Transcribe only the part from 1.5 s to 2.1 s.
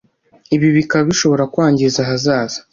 kwangiza